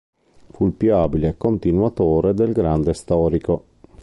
[0.49, 3.65] Fu il più abile continuatore del grande storico.